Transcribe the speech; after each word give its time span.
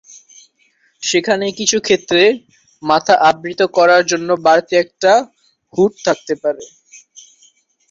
সেখানে 1.03 1.45
কিছু 1.59 1.77
ক্ষেত্রে 1.81 2.23
মাথা 2.83 3.15
আবৃত 3.29 3.61
করার 3.77 4.03
জন্য 4.11 4.29
বাড়তি 4.45 4.73
একটা 4.83 5.11
হুড 5.73 5.91
থাকতে 6.05 6.33
পারে। 6.43 6.63